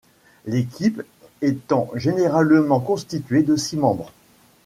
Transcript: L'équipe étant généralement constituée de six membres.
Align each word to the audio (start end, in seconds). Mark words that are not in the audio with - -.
L'équipe 0.47 1.03
étant 1.43 1.91
généralement 1.93 2.79
constituée 2.79 3.43
de 3.43 3.55
six 3.55 3.77
membres. 3.77 4.11